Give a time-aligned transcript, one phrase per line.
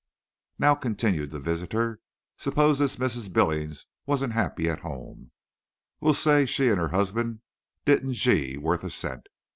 [0.57, 1.99] "Now," continued the visitor,
[2.35, 3.31] "suppose this Mrs.
[3.31, 5.29] Billings wasn't happy at home?
[5.99, 7.41] We'll say she and her husband
[7.85, 9.27] didn't gee worth a cent.